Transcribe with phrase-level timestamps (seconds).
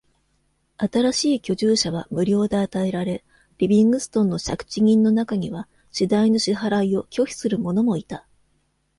[0.79, 3.23] 新しい居住者は無料で与えられ、
[3.59, 8.25] リビングストンの借地人の中には地代の支払いを拒否する者もいた。